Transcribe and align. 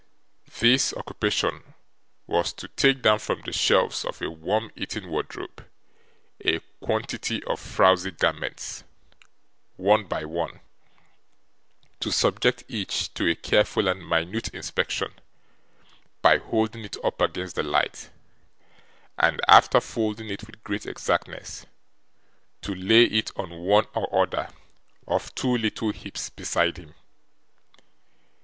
This 0.59 0.95
occupation 0.95 1.75
was, 2.25 2.53
to 2.53 2.67
take 2.69 3.03
down 3.03 3.19
from 3.19 3.41
the 3.41 3.53
shelves 3.53 4.03
of 4.03 4.19
a 4.19 4.31
worm 4.31 4.71
eaten 4.75 5.09
wardrobe 5.11 5.63
a 6.43 6.57
quantity 6.81 7.43
of 7.43 7.59
frouzy 7.59 8.09
garments, 8.09 8.83
one 9.75 10.05
by 10.07 10.25
one; 10.25 10.59
to 11.99 12.11
subject 12.11 12.63
each 12.67 13.13
to 13.13 13.29
a 13.29 13.35
careful 13.35 13.87
and 13.87 14.03
minute 14.09 14.47
inspection 14.55 15.13
by 16.23 16.39
holding 16.39 16.83
it 16.83 16.97
up 17.03 17.21
against 17.21 17.55
the 17.55 17.61
light, 17.61 18.09
and 19.19 19.39
after 19.47 19.79
folding 19.79 20.31
it 20.31 20.47
with 20.47 20.63
great 20.63 20.87
exactness, 20.87 21.67
to 22.63 22.73
lay 22.73 23.03
it 23.03 23.29
on 23.35 23.51
one 23.59 23.85
or 23.93 24.23
other 24.23 24.49
of 25.07 25.35
two 25.35 25.55
little 25.55 25.91
heaps 25.91 26.31
beside 26.31 26.77
him. 26.77 26.95